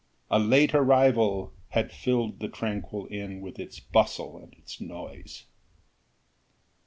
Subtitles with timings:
[0.31, 5.43] A late arrival had filled the tranquil inn with its bustle and its noise.